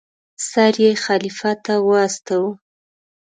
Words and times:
سر 0.49 0.73
یې 0.83 0.91
خلیفه 1.03 1.51
ته 1.65 1.73
واستاوه. 1.87 2.51